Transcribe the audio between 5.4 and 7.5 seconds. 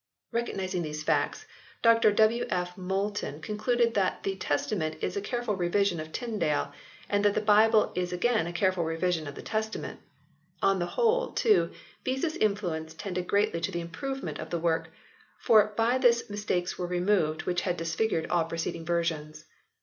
revision of Tyndale, and that the